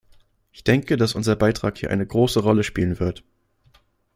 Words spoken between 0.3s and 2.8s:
Ich denke, dass unser Beitrag hier eine große Rolle